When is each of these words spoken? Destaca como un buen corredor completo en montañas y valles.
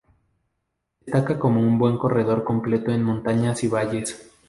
Destaca 1.05 1.37
como 1.37 1.61
un 1.61 1.77
buen 1.77 1.99
corredor 1.99 2.43
completo 2.43 2.89
en 2.91 3.03
montañas 3.03 3.63
y 3.63 3.67
valles. 3.67 4.31